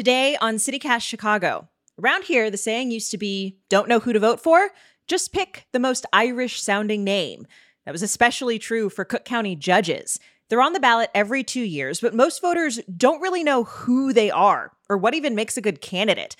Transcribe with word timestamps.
Today 0.00 0.34
on 0.40 0.54
CityCast 0.54 1.02
Chicago. 1.02 1.68
Around 2.02 2.24
here, 2.24 2.50
the 2.50 2.56
saying 2.56 2.90
used 2.90 3.10
to 3.10 3.18
be 3.18 3.58
don't 3.68 3.86
know 3.86 4.00
who 4.00 4.14
to 4.14 4.18
vote 4.18 4.40
for? 4.40 4.70
Just 5.06 5.30
pick 5.30 5.66
the 5.72 5.78
most 5.78 6.06
Irish 6.10 6.62
sounding 6.62 7.04
name. 7.04 7.46
That 7.84 7.92
was 7.92 8.02
especially 8.02 8.58
true 8.58 8.88
for 8.88 9.04
Cook 9.04 9.26
County 9.26 9.54
judges. 9.54 10.18
They're 10.48 10.62
on 10.62 10.72
the 10.72 10.80
ballot 10.80 11.10
every 11.14 11.44
two 11.44 11.60
years, 11.60 12.00
but 12.00 12.14
most 12.14 12.40
voters 12.40 12.80
don't 12.96 13.20
really 13.20 13.44
know 13.44 13.64
who 13.64 14.14
they 14.14 14.30
are 14.30 14.72
or 14.88 14.96
what 14.96 15.12
even 15.12 15.34
makes 15.34 15.58
a 15.58 15.60
good 15.60 15.82
candidate. 15.82 16.34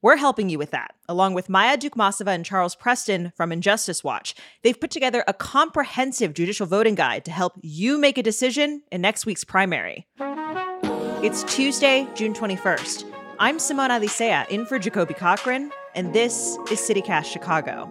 We're 0.00 0.16
helping 0.16 0.48
you 0.48 0.56
with 0.56 0.70
that, 0.70 0.94
along 1.06 1.34
with 1.34 1.50
Maya 1.50 1.76
Dukmasova 1.76 2.28
and 2.28 2.46
Charles 2.46 2.74
Preston 2.74 3.34
from 3.36 3.52
Injustice 3.52 4.02
Watch. 4.02 4.34
They've 4.62 4.80
put 4.80 4.90
together 4.90 5.22
a 5.28 5.34
comprehensive 5.34 6.32
judicial 6.32 6.66
voting 6.66 6.94
guide 6.94 7.26
to 7.26 7.30
help 7.30 7.58
you 7.60 7.98
make 7.98 8.16
a 8.16 8.22
decision 8.22 8.84
in 8.90 9.02
next 9.02 9.26
week's 9.26 9.44
primary. 9.44 10.06
It's 11.22 11.44
Tuesday, 11.44 12.08
June 12.16 12.34
21st. 12.34 13.04
I'm 13.38 13.60
Simone 13.60 13.90
Alicea 13.90 14.48
in 14.48 14.66
for 14.66 14.76
Jacoby 14.80 15.14
Cochran, 15.14 15.70
and 15.94 16.12
this 16.12 16.58
is 16.68 16.80
CityCast 16.80 17.26
Chicago. 17.26 17.86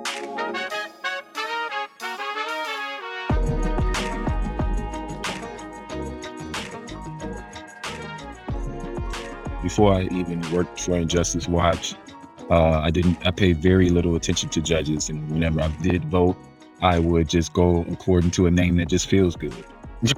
Before 9.64 9.94
I 9.94 10.10
even 10.12 10.42
worked 10.52 10.82
for 10.82 10.98
Injustice 10.98 11.48
Watch, 11.48 11.96
uh, 12.50 12.82
I 12.82 12.92
didn't. 12.92 13.26
I 13.26 13.32
paid 13.32 13.60
very 13.60 13.90
little 13.90 14.18
attention 14.18 14.50
to 14.50 14.62
judges, 14.62 15.10
and 15.10 15.32
whenever 15.32 15.62
I 15.62 15.70
did 15.82 16.04
vote, 16.04 16.36
I 16.82 17.00
would 17.00 17.30
just 17.30 17.54
go 17.54 17.86
according 17.90 18.32
to 18.32 18.48
a 18.48 18.52
name 18.52 18.76
that 18.76 18.90
just 18.90 19.08
feels 19.08 19.38
good. 19.38 19.56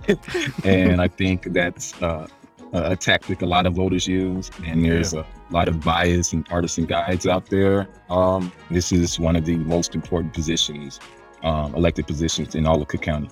and 0.63 0.99
I 0.99 1.09
think 1.09 1.53
that's 1.53 2.01
uh, 2.01 2.25
a 2.73 2.95
tactic 2.95 3.41
a 3.41 3.45
lot 3.45 3.65
of 3.67 3.73
voters 3.73 4.07
use, 4.07 4.49
and 4.65 4.83
there's 4.83 5.13
yeah. 5.13 5.23
a 5.49 5.53
lot 5.53 5.67
of 5.67 5.79
bias 5.81 6.33
and 6.33 6.43
partisan 6.45 6.85
guides 6.85 7.27
out 7.27 7.45
there. 7.47 7.87
Um, 8.09 8.51
this 8.71 8.91
is 8.91 9.19
one 9.19 9.35
of 9.35 9.45
the 9.45 9.57
most 9.57 9.93
important 9.93 10.33
positions, 10.33 10.99
um, 11.43 11.75
elected 11.75 12.07
positions 12.07 12.55
in 12.55 12.65
all 12.65 12.81
of 12.81 12.87
Cook 12.87 13.01
County. 13.01 13.29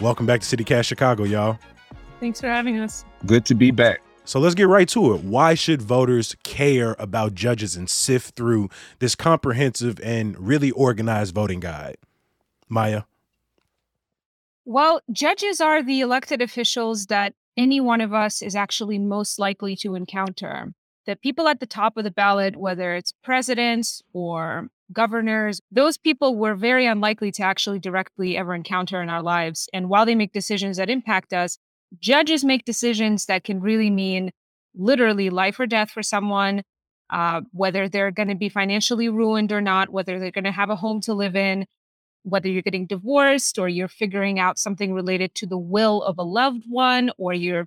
Welcome 0.00 0.24
back 0.24 0.40
to 0.40 0.56
CityCast 0.56 0.86
Chicago, 0.86 1.24
y'all. 1.24 1.58
Thanks 2.18 2.40
for 2.40 2.48
having 2.48 2.78
us. 2.78 3.04
Good 3.26 3.44
to 3.46 3.54
be 3.54 3.70
back. 3.70 4.00
So 4.24 4.40
let's 4.40 4.54
get 4.54 4.68
right 4.68 4.88
to 4.90 5.14
it. 5.14 5.22
Why 5.22 5.52
should 5.54 5.82
voters 5.82 6.36
care 6.44 6.96
about 6.98 7.34
judges 7.34 7.76
and 7.76 7.90
sift 7.90 8.36
through 8.36 8.70
this 8.98 9.14
comprehensive 9.14 10.00
and 10.02 10.38
really 10.38 10.70
organized 10.70 11.34
voting 11.34 11.60
guide? 11.60 11.96
Maya? 12.68 13.02
Well, 14.70 15.00
judges 15.10 15.60
are 15.60 15.82
the 15.82 15.98
elected 15.98 16.40
officials 16.40 17.06
that 17.06 17.34
any 17.56 17.80
one 17.80 18.00
of 18.00 18.14
us 18.14 18.40
is 18.40 18.54
actually 18.54 19.00
most 19.00 19.36
likely 19.36 19.74
to 19.78 19.96
encounter. 19.96 20.72
The 21.06 21.16
people 21.16 21.48
at 21.48 21.58
the 21.58 21.66
top 21.66 21.96
of 21.96 22.04
the 22.04 22.12
ballot, 22.12 22.54
whether 22.54 22.94
it's 22.94 23.12
presidents 23.24 24.00
or 24.12 24.68
governors, 24.92 25.60
those 25.72 25.98
people 25.98 26.36
we're 26.36 26.54
very 26.54 26.86
unlikely 26.86 27.32
to 27.32 27.42
actually 27.42 27.80
directly 27.80 28.36
ever 28.36 28.54
encounter 28.54 29.02
in 29.02 29.08
our 29.08 29.24
lives. 29.24 29.68
And 29.72 29.88
while 29.88 30.06
they 30.06 30.14
make 30.14 30.32
decisions 30.32 30.76
that 30.76 30.88
impact 30.88 31.32
us, 31.32 31.58
judges 31.98 32.44
make 32.44 32.64
decisions 32.64 33.26
that 33.26 33.42
can 33.42 33.60
really 33.60 33.90
mean 33.90 34.30
literally 34.76 35.30
life 35.30 35.58
or 35.58 35.66
death 35.66 35.90
for 35.90 36.04
someone, 36.04 36.62
uh, 37.12 37.40
whether 37.50 37.88
they're 37.88 38.12
going 38.12 38.28
to 38.28 38.36
be 38.36 38.48
financially 38.48 39.08
ruined 39.08 39.50
or 39.50 39.60
not, 39.60 39.88
whether 39.88 40.20
they're 40.20 40.30
going 40.30 40.44
to 40.44 40.52
have 40.52 40.70
a 40.70 40.76
home 40.76 41.00
to 41.00 41.12
live 41.12 41.34
in, 41.34 41.66
whether 42.22 42.48
you're 42.48 42.62
getting 42.62 42.86
divorced 42.86 43.58
or 43.58 43.68
you're 43.68 43.88
figuring 43.88 44.38
out 44.38 44.58
something 44.58 44.92
related 44.92 45.34
to 45.36 45.46
the 45.46 45.58
will 45.58 46.02
of 46.02 46.18
a 46.18 46.22
loved 46.22 46.64
one, 46.68 47.10
or 47.18 47.32
you're 47.32 47.66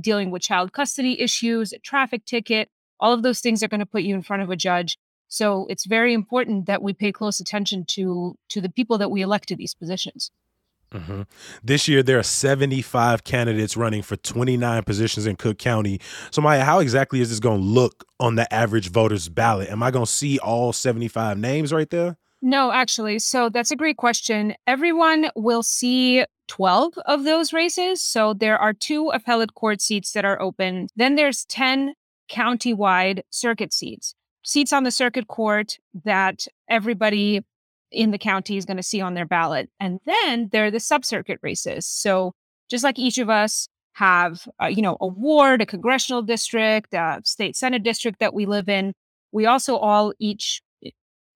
dealing 0.00 0.30
with 0.30 0.42
child 0.42 0.72
custody 0.72 1.20
issues, 1.20 1.72
a 1.72 1.78
traffic 1.78 2.24
ticket, 2.24 2.68
all 3.00 3.12
of 3.12 3.22
those 3.22 3.40
things 3.40 3.62
are 3.62 3.68
going 3.68 3.80
to 3.80 3.86
put 3.86 4.02
you 4.02 4.14
in 4.14 4.22
front 4.22 4.42
of 4.42 4.50
a 4.50 4.56
judge. 4.56 4.96
So 5.28 5.66
it's 5.70 5.86
very 5.86 6.12
important 6.12 6.66
that 6.66 6.82
we 6.82 6.92
pay 6.92 7.10
close 7.10 7.40
attention 7.40 7.84
to 7.88 8.36
to 8.50 8.60
the 8.60 8.68
people 8.68 8.98
that 8.98 9.10
we 9.10 9.22
elect 9.22 9.48
to 9.48 9.56
these 9.56 9.74
positions. 9.74 10.30
Mm-hmm. 10.92 11.22
This 11.64 11.88
year, 11.88 12.02
there 12.02 12.18
are 12.18 12.22
75 12.22 13.24
candidates 13.24 13.76
running 13.76 14.02
for 14.02 14.16
29 14.16 14.82
positions 14.82 15.26
in 15.26 15.36
Cook 15.36 15.58
County. 15.58 16.00
So, 16.30 16.42
Maya, 16.42 16.64
how 16.64 16.80
exactly 16.80 17.20
is 17.20 17.30
this 17.30 17.40
going 17.40 17.60
to 17.60 17.66
look 17.66 18.04
on 18.20 18.34
the 18.34 18.52
average 18.52 18.90
voter's 18.90 19.28
ballot? 19.30 19.70
Am 19.70 19.82
I 19.82 19.90
going 19.90 20.04
to 20.04 20.10
see 20.10 20.38
all 20.38 20.72
75 20.72 21.38
names 21.38 21.72
right 21.72 21.88
there? 21.88 22.18
No, 22.44 22.72
actually. 22.72 23.20
So, 23.20 23.48
that's 23.48 23.70
a 23.70 23.76
great 23.76 23.96
question. 23.96 24.54
Everyone 24.66 25.30
will 25.36 25.62
see 25.62 26.24
12 26.48 26.98
of 27.06 27.22
those 27.22 27.52
races. 27.52 28.02
So, 28.02 28.34
there 28.34 28.58
are 28.58 28.72
two 28.72 29.10
appellate 29.10 29.54
court 29.54 29.80
seats 29.80 30.12
that 30.12 30.24
are 30.24 30.40
open. 30.42 30.88
Then 30.96 31.14
there's 31.14 31.44
10 31.46 31.94
county-wide 32.28 33.22
circuit 33.30 33.72
seats. 33.72 34.14
Seats 34.44 34.72
on 34.72 34.82
the 34.82 34.90
circuit 34.90 35.28
court 35.28 35.78
that 36.04 36.46
everybody 36.68 37.42
in 37.92 38.10
the 38.10 38.18
county 38.18 38.56
is 38.56 38.64
going 38.64 38.76
to 38.76 38.82
see 38.82 39.00
on 39.00 39.14
their 39.14 39.26
ballot. 39.26 39.70
And 39.78 40.00
then 40.04 40.48
there 40.50 40.64
are 40.64 40.70
the 40.70 40.80
sub-circuit 40.80 41.38
races. 41.42 41.86
So 41.86 42.32
just 42.68 42.82
like 42.82 42.98
each 42.98 43.18
of 43.18 43.30
us 43.30 43.68
have, 43.92 44.48
uh, 44.60 44.66
you 44.66 44.82
know, 44.82 44.96
a 45.00 45.06
ward, 45.06 45.60
a 45.60 45.66
congressional 45.66 46.22
district, 46.22 46.94
a 46.94 47.20
state 47.24 47.54
senate 47.54 47.82
district 47.82 48.18
that 48.18 48.34
we 48.34 48.46
live 48.46 48.68
in, 48.68 48.94
we 49.30 49.46
also 49.46 49.76
all 49.76 50.12
each 50.18 50.62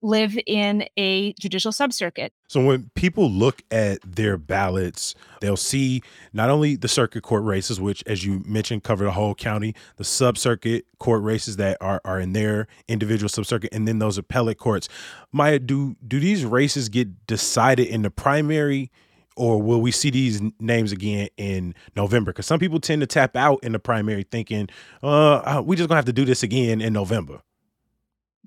live 0.07 0.39
in 0.47 0.87
a 0.97 1.33
judicial 1.35 1.73
subcircuit. 1.73 2.31
So 2.49 2.65
when 2.65 2.91
people 2.95 3.29
look 3.29 3.63
at 3.71 3.99
their 4.07 4.39
ballots, 4.39 5.15
they'll 5.41 5.57
see 5.57 6.03
not 6.33 6.49
only 6.49 6.77
the 6.77 6.89
circuit 6.89 7.23
court 7.23 7.43
races, 7.43 7.81
which, 7.81 8.05
as 8.07 8.25
you 8.25 8.43
mentioned, 8.47 8.85
cover 8.85 9.05
the 9.05 9.11
whole 9.11 9.35
county, 9.35 9.75
the 9.97 10.05
subcircuit 10.05 10.83
court 10.99 11.23
races 11.23 11.57
that 11.57 11.77
are, 11.81 12.01
are 12.05 12.21
in 12.21 12.33
their 12.33 12.69
individual 12.89 13.29
subcircuit, 13.29 13.69
and 13.73 13.87
then 13.87 13.99
those 13.99 14.17
appellate 14.17 14.59
courts. 14.59 14.89
Maya, 15.33 15.59
do 15.59 15.97
do 16.07 16.21
these 16.21 16.45
races 16.45 16.89
get 16.89 17.27
decided 17.27 17.89
in 17.89 18.03
the 18.03 18.11
primary? 18.11 18.91
Or 19.39 19.61
will 19.61 19.83
we 19.83 19.91
see 19.91 20.09
these 20.09 20.41
names 20.61 20.93
again 20.93 21.29
in 21.37 21.75
November? 21.95 22.33
Because 22.33 22.47
some 22.47 22.59
people 22.59 22.81
tend 22.81 23.03
to 23.03 23.07
tap 23.07 23.37
out 23.37 23.63
in 23.63 23.73
the 23.73 23.79
primary 23.79 24.23
thinking, 24.23 24.71
uh, 25.03 25.63
we 25.63 25.77
just 25.77 25.91
gonna 25.91 25.99
have 25.99 26.07
to 26.07 26.13
do 26.15 26.25
this 26.25 26.43
again 26.43 26.81
in 26.81 26.95
November 26.95 27.43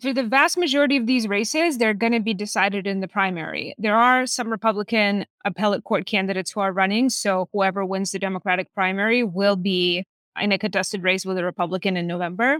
for 0.01 0.13
the 0.13 0.23
vast 0.23 0.57
majority 0.57 0.97
of 0.97 1.05
these 1.05 1.27
races, 1.27 1.77
they're 1.77 1.93
going 1.93 2.13
to 2.13 2.19
be 2.19 2.33
decided 2.33 2.87
in 2.87 2.99
the 2.99 3.07
primary. 3.07 3.75
There 3.77 3.95
are 3.95 4.25
some 4.25 4.49
Republican 4.49 5.25
appellate 5.45 5.83
court 5.83 6.05
candidates 6.05 6.51
who 6.51 6.59
are 6.59 6.71
running. 6.71 7.09
So 7.09 7.49
whoever 7.53 7.85
wins 7.85 8.11
the 8.11 8.19
Democratic 8.19 8.73
primary 8.73 9.23
will 9.23 9.55
be 9.55 10.05
in 10.39 10.51
a 10.51 10.57
contested 10.57 11.03
race 11.03 11.25
with 11.25 11.37
a 11.37 11.43
Republican 11.43 11.97
in 11.97 12.07
November. 12.07 12.59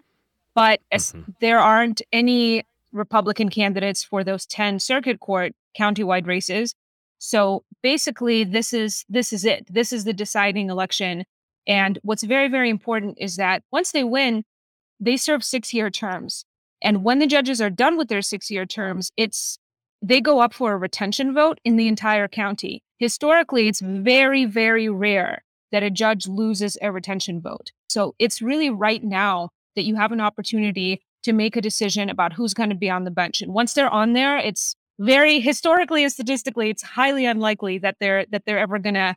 But 0.53 0.81
mm-hmm. 0.91 1.31
there 1.39 1.59
aren't 1.59 2.01
any 2.11 2.63
Republican 2.91 3.49
candidates 3.49 4.03
for 4.03 4.23
those 4.23 4.45
10 4.45 4.79
circuit 4.79 5.19
court 5.19 5.53
countywide 5.77 6.27
races. 6.27 6.75
So 7.19 7.63
basically 7.81 8.43
this 8.43 8.73
is 8.73 9.05
this 9.09 9.31
is 9.31 9.45
it. 9.45 9.67
This 9.69 9.93
is 9.93 10.05
the 10.05 10.13
deciding 10.13 10.69
election. 10.69 11.25
And 11.67 11.99
what's 12.01 12.23
very, 12.23 12.47
very 12.47 12.69
important 12.69 13.17
is 13.19 13.35
that 13.35 13.63
once 13.71 13.91
they 13.91 14.03
win, 14.03 14.43
they 14.99 15.17
serve 15.17 15.43
six 15.43 15.73
year 15.73 15.89
terms. 15.89 16.45
And 16.81 17.03
when 17.03 17.19
the 17.19 17.27
judges 17.27 17.61
are 17.61 17.69
done 17.69 17.97
with 17.97 18.07
their 18.07 18.21
six 18.21 18.49
year 18.49 18.65
terms, 18.65 19.11
it's 19.17 19.57
they 20.01 20.21
go 20.21 20.39
up 20.39 20.53
for 20.53 20.71
a 20.71 20.77
retention 20.77 21.33
vote 21.33 21.59
in 21.65 21.75
the 21.75 21.87
entire 21.87 22.27
county. 22.27 22.83
Historically, 22.97 23.67
it's 23.67 23.81
very, 23.81 24.45
very 24.45 24.87
rare 24.87 25.43
that 25.71 25.83
a 25.83 25.89
judge 25.89 26.27
loses 26.27 26.77
a 26.81 26.91
retention 26.91 27.41
vote. 27.41 27.71
So 27.89 28.15
it's 28.17 28.41
really 28.41 28.69
right 28.69 29.03
now 29.03 29.49
that 29.75 29.83
you 29.83 29.95
have 29.95 30.11
an 30.11 30.21
opportunity 30.21 31.01
to 31.23 31.33
make 31.33 31.55
a 31.55 31.61
decision 31.61 32.09
about 32.09 32.33
who's 32.33 32.53
going 32.53 32.69
to 32.69 32.75
be 32.75 32.89
on 32.89 33.03
the 33.03 33.11
bench. 33.11 33.41
And 33.41 33.53
once 33.53 33.73
they're 33.73 33.89
on 33.89 34.13
there, 34.13 34.37
it's 34.37 34.75
very 34.99 35.39
historically 35.39 36.03
and 36.03 36.11
statistically, 36.11 36.69
it's 36.69 36.81
highly 36.81 37.25
unlikely 37.25 37.77
that 37.79 37.97
they're 37.99 38.25
that 38.31 38.43
they're 38.45 38.59
ever 38.59 38.79
going 38.79 38.95
to 38.95 39.15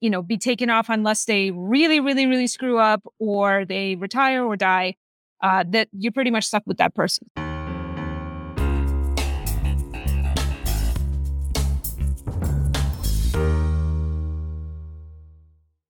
you 0.00 0.10
know 0.10 0.22
be 0.22 0.36
taken 0.36 0.70
off 0.70 0.88
unless 0.88 1.24
they 1.24 1.50
really 1.52 2.00
really 2.00 2.26
really 2.26 2.46
screw 2.46 2.78
up 2.78 3.02
or 3.18 3.64
they 3.64 3.94
retire 3.96 4.44
or 4.44 4.56
die 4.56 4.94
uh, 5.40 5.64
that 5.68 5.88
you're 5.92 6.12
pretty 6.12 6.30
much 6.30 6.44
stuck 6.44 6.62
with 6.66 6.78
that 6.78 6.94
person. 6.94 7.28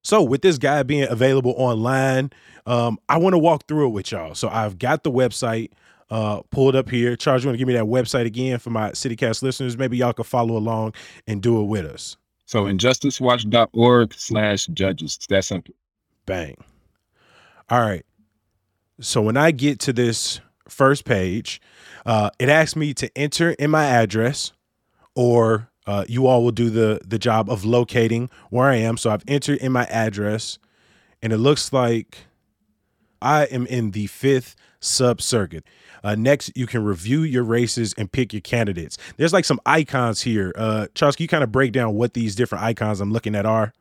So, 0.07 0.23
with 0.23 0.43
this 0.43 0.57
guy 0.57 0.85
being 0.85 1.09
available 1.11 1.53
online, 1.57 2.31
um, 2.65 2.97
I 3.09 3.17
want 3.19 3.33
to 3.33 3.39
walk 3.39 3.67
through 3.67 3.89
it 3.89 3.91
with 3.91 4.13
y'all. 4.13 4.37
So, 4.37 4.49
I've 4.49 4.79
got 4.79 5.03
the 5.03 5.11
website 5.11 5.73
uh, 6.11 6.43
pulled 6.53 6.77
up 6.77 6.89
here. 6.89 7.17
Charles, 7.17 7.43
you 7.43 7.49
want 7.49 7.55
to 7.55 7.59
give 7.59 7.67
me 7.67 7.75
that 7.75 7.87
website 7.87 8.25
again 8.25 8.61
for 8.61 8.71
my 8.71 8.93
CityCast 8.93 9.43
listeners? 9.43 9.77
Maybe 9.77 9.97
y'all 9.97 10.13
could 10.13 10.27
follow 10.27 10.57
along 10.57 10.95
and 11.27 11.43
do 11.43 11.61
it 11.61 11.65
with 11.65 11.87
us. 11.87 12.17
So, 12.45 12.67
injusticewatch.org 12.67 14.15
slash 14.15 14.67
judges. 14.67 15.17
It's 15.17 15.27
that 15.27 15.45
simple. 15.45 15.75
Bang. 16.25 16.57
All 17.69 17.81
right. 17.81 18.07
So 19.01 19.21
when 19.21 19.37
I 19.37 19.51
get 19.51 19.79
to 19.81 19.93
this 19.93 20.41
first 20.69 21.05
page, 21.05 21.61
uh, 22.05 22.31
it 22.39 22.49
asks 22.49 22.77
me 22.77 22.95
to 22.95 23.11
enter 23.17 23.51
in 23.53 23.71
my 23.71 23.85
address, 23.85 24.53
or 25.15 25.69
uh, 25.87 26.05
you 26.09 26.27
all 26.27 26.43
will 26.43 26.53
do 26.53 26.71
the 26.71 27.01
the 27.07 27.19
job 27.19 27.51
of 27.51 27.65
locating 27.65 28.31
where 28.51 28.69
I 28.69 28.77
am. 28.77 28.97
So 28.97 29.11
I've 29.11 29.25
entered 29.29 29.59
in 29.59 29.73
my 29.73 29.85
address, 29.85 30.59
and 31.23 31.33
it 31.33 31.39
looks 31.39 31.73
like 31.73 32.19
I 33.21 33.45
am 33.45 33.67
in 33.67 33.91
the 33.91 34.07
fifth 34.07 34.57
sub 34.81 35.21
circuit. 35.21 35.65
Uh, 36.03 36.15
next, 36.15 36.53
you 36.57 36.67
can 36.67 36.85
review 36.85 37.23
your 37.23 37.43
races 37.43 37.93
and 37.99 38.11
pick 38.11 38.33
your 38.33 38.41
candidates. 38.41 38.97
There's 39.17 39.33
like 39.33 39.45
some 39.45 39.61
icons 39.67 40.23
here. 40.23 40.53
Uh, 40.57 40.87
Charles, 40.95 41.19
you 41.19 41.27
kind 41.27 41.43
of 41.43 41.51
break 41.51 41.73
down 41.73 41.95
what 41.95 42.15
these 42.15 42.35
different 42.35 42.63
icons 42.63 43.01
I'm 43.01 43.13
looking 43.13 43.35
at 43.35 43.45
are? 43.45 43.73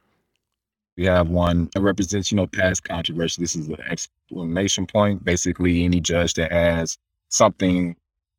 We 0.98 1.06
have 1.06 1.30
one 1.30 1.70
that 1.74 1.82
represents, 1.82 2.32
you 2.32 2.38
know, 2.38 2.48
past 2.48 2.84
controversy. 2.86 3.42
This 3.42 3.56
is 3.56 3.68
an 3.70 3.82
exclamation 3.90 4.88
point. 4.88 5.24
Basically, 5.26 5.86
any 5.86 6.00
judge 6.02 6.36
that 6.36 6.52
has 6.52 6.98
something 7.30 7.96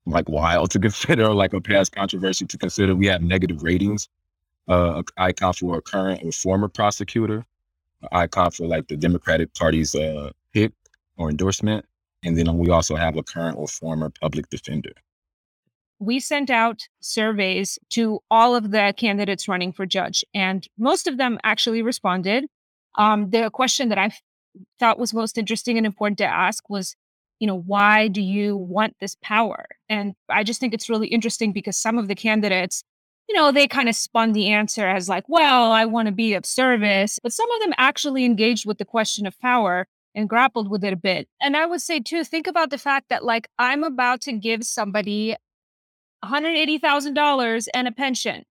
like 0.06 0.29
wild 0.29 0.70
to 0.73 0.81
consider, 0.81 1.32
like 1.35 1.55
a 1.55 1.61
past 1.61 1.93
controversy 1.93 2.47
to 2.47 2.58
consider. 2.58 2.94
We 2.97 3.06
have 3.08 3.23
negative 3.23 3.62
ratings. 3.62 4.08
Uh, 4.69 5.03
icon 5.19 5.53
for 5.55 5.79
a 5.79 5.82
current 5.82 6.23
or 6.25 6.32
former 6.32 6.69
prosecutor. 6.69 7.44
icon 8.12 8.50
for 8.53 8.67
like 8.67 8.88
the 8.88 8.97
Democratic 8.97 9.55
Party's 9.55 9.94
uh, 9.94 10.31
pick 10.55 10.73
or 11.19 11.31
endorsement. 11.31 11.85
And 12.25 12.38
then 12.38 12.56
we 12.59 12.70
also 12.70 12.97
have 12.97 13.17
a 13.17 13.23
current 13.23 13.59
or 13.59 13.69
former 13.69 14.11
public 14.11 14.50
defender. 14.50 14.93
We 15.99 16.21
sent 16.21 16.51
out 16.51 16.83
surveys 17.01 17.79
to 17.91 18.21
all 18.31 18.55
of 18.55 18.71
the 18.71 18.93
candidates 18.97 19.49
running 19.49 19.73
for 19.73 19.87
judge, 19.87 20.25
and 20.35 20.67
most 20.79 21.07
of 21.07 21.17
them 21.17 21.39
actually 21.43 21.83
responded. 21.83 22.47
Um, 22.97 23.31
the 23.31 23.51
question 23.51 23.89
that 23.89 23.99
I 23.99 24.11
thought 24.79 24.99
was 24.99 25.15
most 25.15 25.39
interesting 25.39 25.77
and 25.77 25.87
important 25.87 26.19
to 26.19 26.27
ask 26.27 26.69
was, 26.69 26.95
you 27.39 27.47
know, 27.47 27.59
why 27.59 28.09
do 28.09 28.23
you 28.23 28.57
want 28.57 28.97
this 29.01 29.17
power? 29.23 29.67
And 29.89 30.15
I 30.29 30.43
just 30.43 30.61
think 30.61 30.73
it's 30.73 30.89
really 30.89 31.09
interesting 31.09 31.53
because 31.53 31.77
some 31.77 31.99
of 31.99 32.09
the 32.09 32.15
candidates, 32.15 32.83
you 33.29 33.35
know, 33.35 33.53
they 33.53 33.69
kind 33.69 33.89
of 33.89 33.95
spun 33.95 34.33
the 34.33 34.49
answer 34.49 34.87
as 34.87 35.09
like, 35.09 35.25
well, 35.29 35.73
I 35.73 35.85
want 35.85 36.07
to 36.07 36.13
be 36.13 36.35
of 36.35 36.47
service. 36.47 37.19
But 37.23 37.33
some 37.33 37.51
of 37.51 37.61
them 37.61 37.75
actually 37.77 38.25
engaged 38.25 38.67
with 38.67 38.79
the 38.79 38.85
question 38.85 39.27
of 39.27 39.39
power 39.41 39.87
and 40.15 40.29
grappled 40.29 40.71
with 40.71 40.83
it 40.83 40.95
a 40.95 40.97
bit. 40.97 41.29
And 41.43 41.57
I 41.57 41.67
would 41.67 41.83
say, 41.83 42.01
too, 42.01 42.25
think 42.25 42.47
about 42.47 42.71
the 42.71 42.79
fact 42.79 43.11
that, 43.11 43.25
like, 43.25 43.49
I'm 43.59 43.85
about 43.85 44.23
to 44.23 44.33
give 44.33 44.65
somebody 44.65 45.37
$180,000 46.26 47.69
and 47.75 47.88
a 47.88 47.93
pension. 47.93 48.44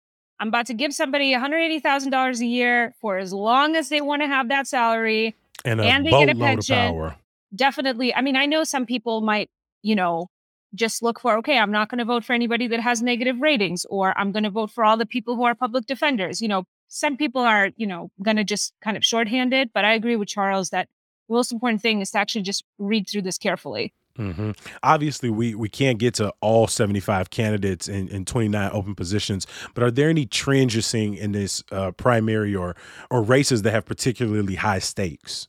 I'm 0.40 0.48
about 0.48 0.66
to 0.66 0.74
give 0.74 0.92
somebody 0.92 1.32
$180,000 1.32 2.40
a 2.40 2.44
year 2.44 2.94
for 3.00 3.18
as 3.18 3.32
long 3.32 3.76
as 3.76 3.88
they 3.88 4.00
want 4.00 4.22
to 4.22 4.28
have 4.28 4.48
that 4.48 4.66
salary 4.66 5.36
and, 5.64 5.80
and 5.80 6.04
they 6.04 6.10
get 6.10 6.30
a 6.30 6.34
pension. 6.34 7.12
Definitely. 7.54 8.14
I 8.14 8.22
mean, 8.22 8.36
I 8.36 8.46
know 8.46 8.64
some 8.64 8.86
people 8.86 9.20
might, 9.20 9.50
you 9.82 9.94
know, 9.94 10.28
just 10.74 11.02
look 11.02 11.20
for, 11.20 11.36
okay, 11.38 11.58
I'm 11.58 11.70
not 11.70 11.88
going 11.88 11.98
to 11.98 12.04
vote 12.04 12.24
for 12.24 12.32
anybody 12.32 12.66
that 12.68 12.80
has 12.80 13.02
negative 13.02 13.40
ratings, 13.40 13.84
or 13.90 14.18
I'm 14.18 14.32
going 14.32 14.44
to 14.44 14.50
vote 14.50 14.70
for 14.70 14.84
all 14.84 14.96
the 14.96 15.06
people 15.06 15.36
who 15.36 15.44
are 15.44 15.54
public 15.54 15.86
defenders. 15.86 16.40
You 16.40 16.48
know, 16.48 16.64
some 16.88 17.16
people 17.16 17.42
are, 17.42 17.70
you 17.76 17.86
know, 17.86 18.10
going 18.22 18.38
to 18.38 18.44
just 18.44 18.72
kind 18.80 18.96
of 18.96 19.04
shorthanded. 19.04 19.70
But 19.74 19.84
I 19.84 19.92
agree 19.92 20.16
with 20.16 20.28
Charles 20.28 20.70
that 20.70 20.88
the 21.28 21.34
most 21.34 21.52
important 21.52 21.82
thing 21.82 22.00
is 22.00 22.10
to 22.12 22.18
actually 22.18 22.42
just 22.42 22.64
read 22.78 23.08
through 23.08 23.22
this 23.22 23.38
carefully. 23.38 23.92
Mm-hmm. 24.18 24.50
Obviously, 24.82 25.30
we 25.30 25.54
we 25.54 25.68
can't 25.68 25.98
get 25.98 26.14
to 26.14 26.32
all 26.40 26.66
75 26.66 27.30
candidates 27.30 27.88
in, 27.88 28.08
in 28.08 28.24
29 28.24 28.70
open 28.72 28.94
positions, 28.94 29.46
but 29.74 29.82
are 29.82 29.90
there 29.90 30.10
any 30.10 30.26
trends 30.26 30.74
you're 30.74 30.82
seeing 30.82 31.14
in 31.14 31.32
this 31.32 31.62
uh, 31.72 31.92
primary 31.92 32.54
or 32.54 32.76
or 33.10 33.22
races 33.22 33.62
that 33.62 33.72
have 33.72 33.86
particularly 33.86 34.56
high 34.56 34.80
stakes? 34.80 35.48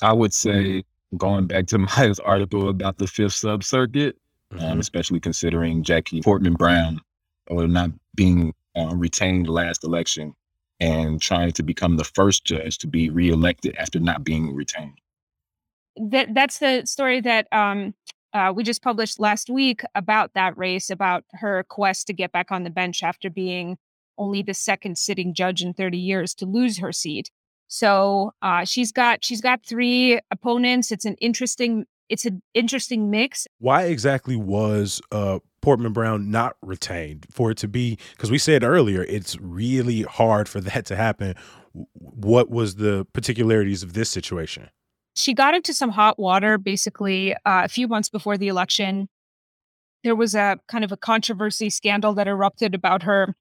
I 0.00 0.12
would 0.12 0.32
say 0.32 0.84
going 1.16 1.46
back 1.46 1.66
to 1.68 1.78
my 1.78 2.14
article 2.24 2.68
about 2.68 2.98
the 2.98 3.06
fifth 3.06 3.34
sub 3.34 3.62
circuit, 3.62 4.16
um, 4.52 4.58
mm-hmm. 4.58 4.72
um, 4.72 4.80
especially 4.80 5.20
considering 5.20 5.82
Jackie 5.82 6.22
Portman 6.22 6.54
Brown 6.54 7.00
or 7.48 7.66
not 7.66 7.90
being 8.14 8.54
uh, 8.76 8.94
retained 8.94 9.48
last 9.48 9.84
election 9.84 10.34
and 10.80 11.20
trying 11.20 11.52
to 11.52 11.62
become 11.62 11.96
the 11.96 12.04
first 12.04 12.44
judge 12.44 12.78
to 12.78 12.86
be 12.86 13.10
reelected 13.10 13.76
after 13.76 14.00
not 14.00 14.24
being 14.24 14.54
retained. 14.54 14.98
That 15.96 16.34
that's 16.34 16.58
the 16.58 16.82
story 16.86 17.20
that 17.20 17.46
um, 17.52 17.94
uh, 18.32 18.52
we 18.54 18.64
just 18.64 18.82
published 18.82 19.20
last 19.20 19.48
week 19.48 19.82
about 19.94 20.34
that 20.34 20.58
race, 20.58 20.90
about 20.90 21.24
her 21.34 21.64
quest 21.68 22.08
to 22.08 22.12
get 22.12 22.32
back 22.32 22.50
on 22.50 22.64
the 22.64 22.70
bench 22.70 23.02
after 23.02 23.30
being 23.30 23.78
only 24.18 24.42
the 24.42 24.54
second 24.54 24.98
sitting 24.98 25.34
judge 25.34 25.62
in 25.62 25.72
30 25.72 25.98
years 25.98 26.34
to 26.34 26.46
lose 26.46 26.78
her 26.78 26.92
seat. 26.92 27.30
So 27.68 28.32
uh, 28.42 28.64
she's 28.64 28.92
got 28.92 29.24
she's 29.24 29.40
got 29.40 29.64
three 29.64 30.20
opponents. 30.30 30.92
It's 30.92 31.04
an 31.04 31.14
interesting 31.20 31.86
it's 32.08 32.26
an 32.26 32.42
interesting 32.52 33.10
mix. 33.10 33.46
Why 33.58 33.84
exactly 33.84 34.36
was 34.36 35.00
uh, 35.10 35.38
Portman 35.62 35.92
Brown 35.92 36.30
not 36.30 36.56
retained 36.62 37.26
for 37.30 37.50
it 37.50 37.58
to 37.58 37.68
be? 37.68 37.98
Because 38.12 38.30
we 38.30 38.38
said 38.38 38.62
earlier, 38.62 39.04
it's 39.04 39.38
really 39.40 40.02
hard 40.02 40.48
for 40.48 40.60
that 40.60 40.86
to 40.86 40.96
happen. 40.96 41.34
What 41.72 42.50
was 42.50 42.76
the 42.76 43.06
particularities 43.12 43.82
of 43.82 43.94
this 43.94 44.10
situation? 44.10 44.68
She 45.14 45.32
got 45.32 45.54
into 45.54 45.72
some 45.72 45.90
hot 45.90 46.18
water 46.18 46.58
basically 46.58 47.34
uh, 47.34 47.62
a 47.64 47.68
few 47.68 47.88
months 47.88 48.08
before 48.08 48.36
the 48.36 48.48
election. 48.48 49.08
There 50.02 50.16
was 50.16 50.34
a 50.34 50.58
kind 50.68 50.84
of 50.84 50.92
a 50.92 50.96
controversy 50.96 51.70
scandal 51.70 52.14
that 52.14 52.28
erupted 52.28 52.74
about 52.74 53.04
her 53.04 53.34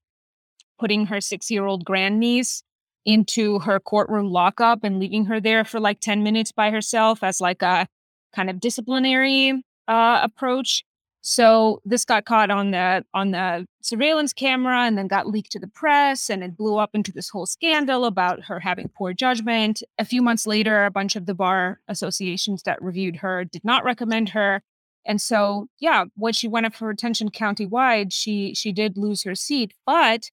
putting 0.79 1.07
her 1.07 1.19
six 1.19 1.49
year 1.49 1.65
old 1.65 1.85
grandniece 1.85 2.63
into 3.05 3.59
her 3.59 3.79
courtroom 3.79 4.31
lockup 4.31 4.83
and 4.83 4.99
leaving 4.99 5.25
her 5.25 5.39
there 5.39 5.65
for 5.65 5.79
like 5.79 5.99
10 5.99 6.23
minutes 6.23 6.51
by 6.51 6.71
herself 6.71 7.23
as 7.23 7.41
like 7.41 7.61
a 7.61 7.87
kind 8.33 8.49
of 8.49 8.59
disciplinary 8.59 9.63
uh, 9.87 10.19
approach. 10.23 10.83
So 11.25 11.81
this 11.85 12.03
got 12.03 12.25
caught 12.25 12.51
on 12.51 12.71
the 12.71 13.05
on 13.13 13.31
the 13.31 13.65
surveillance 13.81 14.33
camera 14.33 14.81
and 14.81 14.97
then 14.97 15.07
got 15.07 15.25
leaked 15.25 15.53
to 15.53 15.59
the 15.59 15.69
press 15.69 16.29
and 16.29 16.43
it 16.43 16.57
blew 16.57 16.77
up 16.77 16.89
into 16.93 17.13
this 17.13 17.29
whole 17.29 17.45
scandal 17.45 18.03
about 18.03 18.43
her 18.43 18.59
having 18.59 18.89
poor 18.89 19.13
judgment. 19.13 19.81
A 19.97 20.03
few 20.03 20.21
months 20.21 20.45
later, 20.45 20.83
a 20.83 20.91
bunch 20.91 21.15
of 21.15 21.25
the 21.25 21.33
bar 21.33 21.79
associations 21.87 22.63
that 22.63 22.81
reviewed 22.81 23.15
her 23.17 23.45
did 23.45 23.63
not 23.63 23.85
recommend 23.85 24.29
her. 24.29 24.63
And 25.05 25.21
so, 25.21 25.67
yeah, 25.79 26.05
when 26.15 26.33
she 26.33 26.49
went 26.49 26.65
up 26.65 26.75
for 26.75 26.89
retention 26.89 27.29
countywide, 27.29 28.11
she 28.11 28.53
she 28.53 28.73
did 28.73 28.97
lose 28.97 29.23
her 29.23 29.33
seat. 29.33 29.73
But 29.85 30.29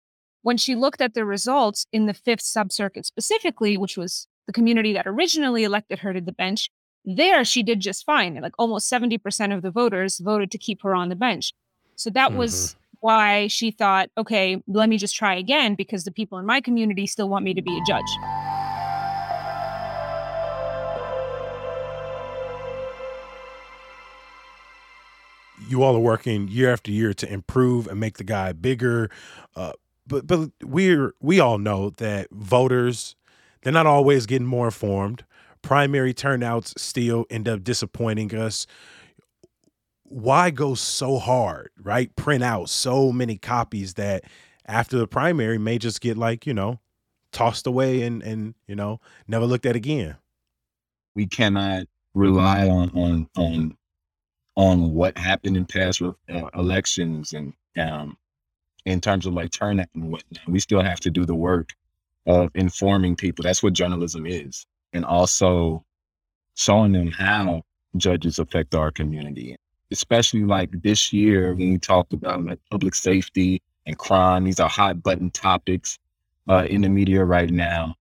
when 0.42 0.56
she 0.56 0.76
looked 0.76 1.00
at 1.00 1.14
the 1.14 1.24
results 1.24 1.86
in 1.92 2.06
the 2.06 2.14
fifth 2.14 2.44
subcircuit 2.44 3.06
specifically, 3.06 3.76
which 3.76 3.96
was 3.96 4.28
the 4.46 4.52
community 4.52 4.92
that 4.92 5.08
originally 5.08 5.64
elected 5.64 5.98
her 6.00 6.12
to 6.12 6.20
the 6.20 6.30
bench, 6.30 6.70
there, 7.06 7.44
she 7.44 7.62
did 7.62 7.80
just 7.80 8.04
fine. 8.04 8.34
Like 8.42 8.54
almost 8.58 8.90
70% 8.90 9.54
of 9.54 9.62
the 9.62 9.70
voters 9.70 10.18
voted 10.18 10.50
to 10.50 10.58
keep 10.58 10.82
her 10.82 10.94
on 10.94 11.08
the 11.08 11.16
bench. 11.16 11.54
So 11.94 12.10
that 12.10 12.30
mm-hmm. 12.30 12.38
was 12.38 12.76
why 13.00 13.46
she 13.46 13.70
thought, 13.70 14.10
okay, 14.18 14.60
let 14.66 14.88
me 14.88 14.98
just 14.98 15.14
try 15.14 15.36
again 15.36 15.76
because 15.76 16.04
the 16.04 16.10
people 16.10 16.38
in 16.38 16.44
my 16.44 16.60
community 16.60 17.06
still 17.06 17.28
want 17.28 17.44
me 17.44 17.54
to 17.54 17.62
be 17.62 17.76
a 17.78 17.80
judge. 17.86 18.02
You 25.68 25.82
all 25.82 25.96
are 25.96 26.00
working 26.00 26.48
year 26.48 26.72
after 26.72 26.90
year 26.90 27.14
to 27.14 27.32
improve 27.32 27.86
and 27.86 27.98
make 27.98 28.18
the 28.18 28.24
guy 28.24 28.52
bigger. 28.52 29.10
Uh, 29.54 29.72
but 30.06 30.26
but 30.26 30.50
we're 30.62 31.12
we 31.20 31.40
all 31.40 31.58
know 31.58 31.90
that 31.90 32.28
voters 32.30 33.16
they're 33.62 33.72
not 33.72 33.86
always 33.86 34.26
getting 34.26 34.46
more 34.46 34.66
informed 34.66 35.24
primary 35.62 36.14
turnouts 36.14 36.74
still 36.76 37.26
end 37.30 37.48
up 37.48 37.64
disappointing 37.64 38.34
us. 38.34 38.66
Why 40.04 40.50
go 40.50 40.74
so 40.74 41.18
hard, 41.18 41.70
right? 41.82 42.14
Print 42.16 42.44
out 42.44 42.68
so 42.68 43.12
many 43.12 43.36
copies 43.38 43.94
that 43.94 44.24
after 44.66 44.98
the 44.98 45.06
primary 45.06 45.58
may 45.58 45.78
just 45.78 46.00
get 46.00 46.16
like, 46.16 46.46
you 46.46 46.54
know, 46.54 46.80
tossed 47.32 47.66
away 47.66 48.02
and 48.02 48.22
and 48.22 48.54
you 48.66 48.76
know, 48.76 49.00
never 49.26 49.46
looked 49.46 49.66
at 49.66 49.76
again. 49.76 50.16
We 51.14 51.26
cannot 51.26 51.86
rely 52.14 52.68
on 52.68 52.90
on 52.90 53.28
on 53.36 53.76
on 54.56 54.94
what 54.94 55.18
happened 55.18 55.56
in 55.56 55.66
past 55.66 56.00
uh, 56.02 56.12
elections 56.54 57.32
and 57.32 57.52
um 57.76 58.16
in 58.84 59.00
terms 59.00 59.26
of 59.26 59.34
like 59.34 59.50
turnout 59.50 59.88
and 59.94 60.10
whatnot. 60.10 60.48
We 60.48 60.60
still 60.60 60.82
have 60.82 61.00
to 61.00 61.10
do 61.10 61.26
the 61.26 61.34
work 61.34 61.74
of 62.26 62.50
informing 62.54 63.16
people. 63.16 63.42
That's 63.42 63.62
what 63.62 63.72
journalism 63.72 64.26
is 64.26 64.66
and 64.96 65.04
also 65.04 65.84
showing 66.56 66.92
them 66.92 67.12
how 67.12 67.62
judges 67.96 68.38
affect 68.38 68.74
our 68.74 68.90
community. 68.90 69.56
Especially 69.92 70.44
like 70.44 70.70
this 70.82 71.12
year 71.12 71.54
when 71.54 71.70
we 71.70 71.78
talked 71.78 72.12
about 72.12 72.44
like 72.44 72.58
public 72.70 72.94
safety 72.94 73.62
and 73.86 73.96
crime. 73.96 74.44
These 74.44 74.58
are 74.58 74.68
hot 74.68 75.02
button 75.02 75.30
topics 75.30 75.98
uh, 76.48 76.66
in 76.68 76.82
the 76.82 76.88
media 76.88 77.24
right 77.24 77.50
now. 77.50 77.94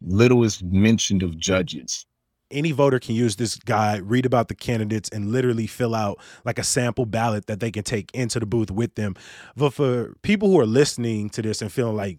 Little 0.00 0.44
is 0.44 0.62
mentioned 0.62 1.22
of 1.22 1.38
judges. 1.38 2.06
Any 2.50 2.72
voter 2.72 3.00
can 3.00 3.14
use 3.14 3.36
this 3.36 3.56
guide, 3.56 4.02
read 4.02 4.26
about 4.26 4.48
the 4.48 4.54
candidates, 4.54 5.08
and 5.08 5.32
literally 5.32 5.66
fill 5.66 5.94
out 5.94 6.18
like 6.44 6.58
a 6.58 6.62
sample 6.62 7.06
ballot 7.06 7.46
that 7.46 7.58
they 7.58 7.70
can 7.70 7.82
take 7.82 8.10
into 8.14 8.38
the 8.38 8.46
booth 8.46 8.70
with 8.70 8.94
them. 8.94 9.14
But 9.56 9.70
for 9.70 10.14
people 10.22 10.48
who 10.48 10.60
are 10.60 10.66
listening 10.66 11.30
to 11.30 11.42
this 11.42 11.62
and 11.62 11.72
feeling 11.72 11.96
like 11.96 12.18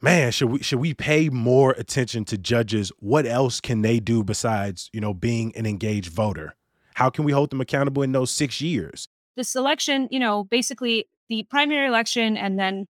man, 0.00 0.32
should 0.32 0.50
we 0.50 0.62
should 0.62 0.80
we 0.80 0.94
pay 0.94 1.28
more 1.28 1.72
attention 1.72 2.24
to 2.26 2.38
judges? 2.38 2.92
What 2.98 3.26
else 3.26 3.60
can 3.60 3.82
they 3.82 4.00
do 4.00 4.22
besides, 4.22 4.90
you 4.92 5.00
know, 5.00 5.14
being 5.14 5.54
an 5.56 5.66
engaged 5.66 6.12
voter? 6.12 6.54
How 6.94 7.10
can 7.10 7.24
we 7.24 7.32
hold 7.32 7.50
them 7.50 7.60
accountable 7.60 8.02
in 8.02 8.12
those 8.12 8.30
6 8.30 8.60
years? 8.60 9.08
This 9.36 9.54
election, 9.54 10.08
you 10.10 10.18
know, 10.18 10.44
basically 10.44 11.08
the 11.28 11.44
primary 11.44 11.86
election 11.86 12.36
and 12.36 12.58
then 12.58 12.86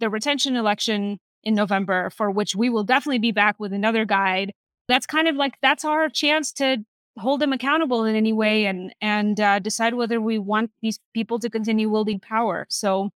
the 0.00 0.10
retention 0.10 0.56
election 0.56 1.20
in 1.44 1.54
November, 1.54 2.10
for 2.10 2.30
which 2.30 2.56
we 2.56 2.68
will 2.68 2.84
definitely 2.84 3.18
be 3.18 3.32
back 3.32 3.56
with 3.58 3.72
another 3.72 4.04
guide. 4.04 4.52
That's 4.88 5.06
kind 5.06 5.28
of 5.28 5.36
like 5.36 5.54
that's 5.62 5.84
our 5.84 6.08
chance 6.08 6.52
to 6.54 6.78
hold 7.18 7.40
them 7.40 7.52
accountable 7.52 8.04
in 8.04 8.16
any 8.16 8.32
way 8.32 8.66
and 8.66 8.94
and 9.00 9.38
uh, 9.38 9.58
decide 9.58 9.94
whether 9.94 10.20
we 10.20 10.38
want 10.38 10.70
these 10.80 10.98
people 11.14 11.38
to 11.40 11.50
continue 11.50 11.88
wielding 11.88 12.20
power. 12.20 12.66
So, 12.68 13.10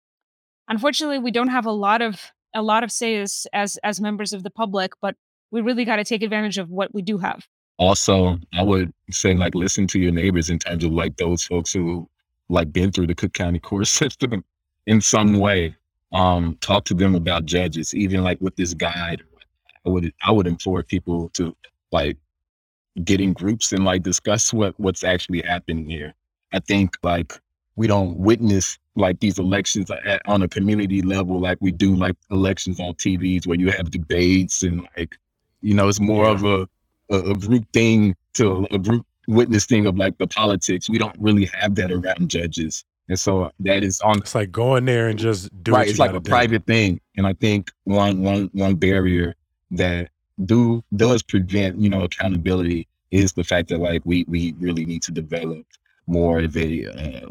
unfortunately, 0.69 1.19
we 1.19 1.31
don't 1.31 1.49
have 1.49 1.67
a 1.67 1.73
lot 1.73 2.03
of 2.03 2.33
a 2.57 2.63
lot 2.63 2.83
of 2.83 2.91
say 2.91 3.17
as 3.19 3.47
as, 3.53 3.79
as 3.85 4.01
members 4.01 4.33
of 4.33 4.43
the 4.43 4.51
public, 4.51 4.93
but 5.01 5.15
we 5.51 5.61
really 5.61 5.85
got 5.85 5.97
to 5.97 6.05
take 6.05 6.23
advantage 6.23 6.59
of 6.59 6.71
what 6.71 6.93
we 6.93 7.03
do 7.03 7.19
have. 7.19 7.47
Also, 7.79 8.39
I 8.55 8.63
would 8.63 8.93
say 9.11 9.35
like 9.35 9.55
listen 9.55 9.87
to 9.89 9.99
your 10.01 10.11
neighbors 10.11 10.51
in 10.51 10.59
terms 10.59 10.83
of 10.83 10.93
like 10.93 11.19
those 11.19 11.45
folks 11.45 11.73
who 11.73 12.09
like 12.49 12.73
been 12.73 12.91
through 12.91 13.07
the 13.07 13.15
Cook 13.15 13.35
County 13.35 13.59
court 13.69 13.87
system 13.87 14.43
in 14.87 15.01
some 15.01 15.39
way. 15.39 15.77
Um, 16.13 16.57
talk 16.61 16.85
to 16.87 16.95
them 16.95 17.15
about 17.15 17.45
judges, 17.45 17.93
even 17.95 18.23
like 18.23 18.41
with 18.41 18.57
this 18.57 18.75
guide. 18.75 19.23
I 19.85 19.91
would 19.91 20.13
I 20.23 20.33
would 20.33 20.47
implore 20.47 20.83
people 20.83 21.29
to 21.31 21.55
like 21.93 22.17
get 23.05 23.21
in 23.21 23.33
groups 23.33 23.73
and 23.73 23.85
like 23.85 24.03
discuss 24.03 24.53
what 24.53 24.79
what's 24.81 25.05
actually 25.05 25.43
happening 25.43 25.89
here. 25.89 26.15
I 26.53 26.61
think 26.61 26.97
like 27.03 27.39
we 27.75 27.87
don't 27.87 28.17
witness 28.17 28.79
like 28.97 29.21
these 29.21 29.39
elections 29.39 29.91
at, 29.91 30.23
on 30.27 30.43
a 30.43 30.49
community 30.49 31.03
level 31.03 31.39
like 31.39 31.59
we 31.61 31.71
do 31.71 31.95
like 31.95 32.17
elections 32.31 32.81
on 32.81 32.95
TVs 32.95 33.47
where 33.47 33.59
you 33.59 33.71
have 33.71 33.91
debates 33.91 34.63
and 34.63 34.87
like 34.97 35.17
you 35.61 35.75
know 35.75 35.89
it's 35.89 36.01
more 36.01 36.27
of 36.29 36.45
a, 36.45 36.67
a, 37.11 37.31
a 37.31 37.35
group 37.35 37.65
thing 37.73 38.17
to 38.35 38.67
a 38.71 38.79
group 38.79 39.07
witness 39.27 39.67
thing 39.67 39.87
of 39.87 39.97
like 39.97 40.17
the 40.19 40.27
politics. 40.27 40.89
We 40.89 40.99
don't 40.99 41.17
really 41.19 41.47
have 41.47 41.75
that 41.77 41.91
around 41.91 42.29
judges. 42.29 42.85
And 43.09 43.19
so 43.19 43.51
that 43.61 43.85
is 43.85 44.01
on. 44.01 44.19
It's 44.19 44.35
like 44.35 44.51
going 44.51 44.85
there 44.85 45.09
and 45.09 45.19
just 45.19 45.51
do 45.63 45.73
right. 45.73 45.89
It's 45.89 45.99
like 45.99 46.13
a 46.13 46.21
do. 46.21 46.29
private 46.29 46.67
thing, 46.67 47.01
and 47.17 47.27
I 47.27 47.35
think 47.35 47.71
one 47.85 48.23
one 48.23 48.51
one 48.53 48.75
barrier 48.75 49.35
that 49.71 50.11
do 50.45 50.83
does 50.95 51.23
prevent 51.23 51.79
you 51.79 51.89
know 51.89 52.03
accountability 52.03 52.89
is 53.13 53.33
the 53.33 53.45
fact 53.45 53.69
that 53.69 53.79
like 53.79 54.03
we 54.05 54.25
we 54.27 54.55
really 54.59 54.85
need 54.85 55.03
to 55.05 55.13
develop 55.13 55.65
more 56.09 56.41
of 56.41 56.57
a 56.57 56.87
uh, 56.87 57.29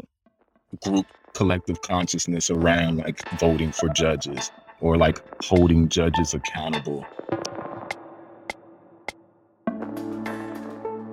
group 0.82 1.06
collective 1.36 1.80
consciousness 1.82 2.50
around 2.50 2.98
like 2.98 3.28
voting 3.38 3.70
for 3.70 3.88
judges 3.90 4.50
or 4.80 4.96
like 4.96 5.22
holding 5.44 5.88
judges 5.88 6.34
accountable 6.34 7.06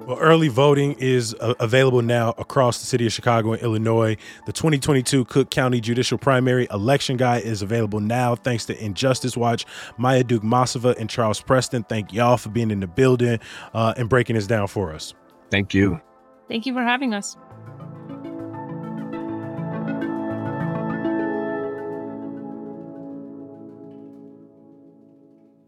Well, 0.06 0.18
early 0.20 0.50
voting 0.50 0.94
is 1.00 1.34
uh, 1.40 1.54
available 1.62 2.02
now 2.02 2.36
across 2.38 2.80
the 2.80 2.86
city 2.86 3.06
of 3.06 3.14
Chicago 3.14 3.54
and 3.54 3.62
Illinois. 3.62 4.18
The 4.46 4.52
2022 4.52 5.24
Cook 5.26 5.50
County 5.50 5.80
Judicial 5.80 6.18
Primary 6.18 6.68
Election 6.72 7.16
Guide 7.16 7.44
is 7.44 7.62
available 7.62 8.02
now 8.02 8.36
thanks 8.36 8.66
to 8.66 8.84
Injustice 8.84 9.38
Watch. 9.38 9.66
Maya 9.98 10.26
Dukmasova 10.26 10.98
and 10.98 11.10
Charles 11.10 11.40
Preston, 11.40 11.84
thank 11.84 12.12
y'all 12.12 12.36
for 12.36 12.50
being 12.50 12.70
in 12.70 12.82
the 12.82 12.88
building 12.88 13.40
uh, 13.74 13.94
and 13.96 14.10
breaking 14.10 14.36
this 14.36 14.46
down 14.46 14.68
for 14.68 14.94
us. 14.94 15.14
Thank 15.50 15.74
you. 15.74 16.02
Thank 16.50 16.66
you 16.66 16.74
for 16.74 16.84
having 16.84 17.14
us. 17.14 17.38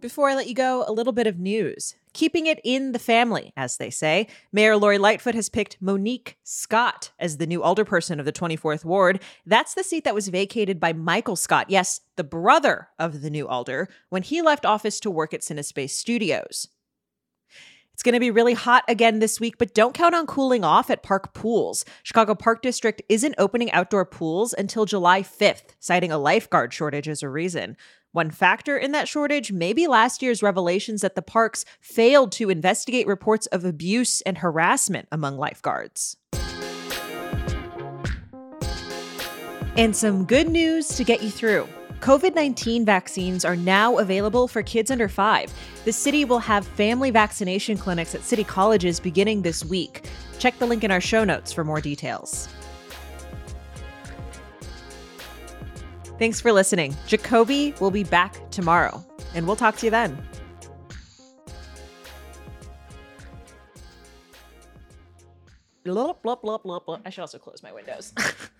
Before 0.01 0.29
I 0.29 0.35
let 0.35 0.47
you 0.47 0.53
go, 0.53 0.83
a 0.87 0.91
little 0.91 1.13
bit 1.13 1.25
of 1.25 1.39
news. 1.39 1.95
Keeping 2.13 2.45
it 2.45 2.59
in 2.63 2.91
the 2.91 2.99
family, 2.99 3.53
as 3.57 3.77
they 3.77 3.89
say, 3.89 4.27
Mayor 4.51 4.77
Lori 4.77 4.97
Lightfoot 4.97 5.35
has 5.35 5.49
picked 5.49 5.81
Monique 5.81 6.37
Scott 6.43 7.11
as 7.17 7.37
the 7.37 7.47
new 7.47 7.61
alderperson 7.61 8.19
of 8.19 8.25
the 8.25 8.31
24th 8.31 8.85
Ward. 8.85 9.21
That's 9.45 9.73
the 9.73 9.83
seat 9.83 10.03
that 10.03 10.13
was 10.13 10.27
vacated 10.27 10.79
by 10.79 10.93
Michael 10.93 11.35
Scott, 11.35 11.69
yes, 11.69 12.01
the 12.17 12.23
brother 12.23 12.89
of 12.99 13.21
the 13.21 13.29
new 13.29 13.47
alder, 13.47 13.89
when 14.09 14.21
he 14.21 14.41
left 14.41 14.65
office 14.65 14.99
to 14.99 15.11
work 15.11 15.33
at 15.33 15.41
Cinespace 15.41 15.91
Studios. 15.91 16.67
It's 17.93 18.03
going 18.03 18.13
to 18.13 18.19
be 18.19 18.31
really 18.31 18.53
hot 18.53 18.83
again 18.89 19.19
this 19.19 19.39
week, 19.39 19.57
but 19.57 19.73
don't 19.73 19.93
count 19.93 20.13
on 20.13 20.27
cooling 20.27 20.65
off 20.65 20.89
at 20.89 21.01
Park 21.01 21.33
Pools. 21.33 21.85
Chicago 22.03 22.35
Park 22.35 22.61
District 22.61 23.01
isn't 23.07 23.35
opening 23.37 23.71
outdoor 23.71 24.03
pools 24.03 24.53
until 24.53 24.83
July 24.83 25.21
5th, 25.21 25.75
citing 25.79 26.11
a 26.11 26.17
lifeguard 26.17 26.73
shortage 26.73 27.07
as 27.07 27.23
a 27.23 27.29
reason. 27.29 27.77
One 28.15 28.31
factor 28.31 28.77
in 28.77 28.93
that 28.93 29.09
shortage 29.09 29.51
may 29.51 29.73
be 29.73 29.87
last 29.87 30.21
year's 30.21 30.41
revelations 30.41 31.01
that 31.01 31.15
the 31.15 31.21
parks 31.21 31.65
failed 31.81 32.31
to 32.31 32.49
investigate 32.49 33.07
reports 33.07 33.45
of 33.47 33.65
abuse 33.65 34.21
and 34.21 34.37
harassment 34.37 35.09
among 35.11 35.37
lifeguards. 35.37 36.15
And 39.75 39.93
some 39.93 40.23
good 40.23 40.47
news 40.47 40.87
to 40.95 41.03
get 41.03 41.23
you 41.23 41.29
through. 41.29 41.67
COVID 41.99 42.35
19 42.35 42.85
vaccines 42.85 43.43
are 43.43 43.57
now 43.57 43.97
available 43.97 44.47
for 44.47 44.63
kids 44.63 44.89
under 44.89 45.09
five. 45.09 45.53
The 45.83 45.91
city 45.91 46.23
will 46.23 46.39
have 46.39 46.65
family 46.65 47.11
vaccination 47.11 47.77
clinics 47.77 48.15
at 48.15 48.23
city 48.23 48.45
colleges 48.45 49.01
beginning 49.01 49.41
this 49.41 49.65
week. 49.65 50.05
Check 50.39 50.57
the 50.59 50.65
link 50.65 50.85
in 50.85 50.91
our 50.91 51.01
show 51.01 51.25
notes 51.25 51.51
for 51.51 51.65
more 51.65 51.81
details. 51.81 52.47
Thanks 56.17 56.39
for 56.39 56.53
listening. 56.53 56.95
Jacoby 57.07 57.73
will 57.81 57.91
be 57.91 58.03
back 58.03 58.49
tomorrow, 58.49 59.05
and 59.33 59.45
we'll 59.45 59.57
talk 59.57 59.75
to 59.77 59.85
you 59.85 59.91
then. 59.91 60.17
I 67.05 67.09
should 67.09 67.21
also 67.21 67.37
close 67.37 67.61
my 67.61 67.71
windows. 67.71 68.13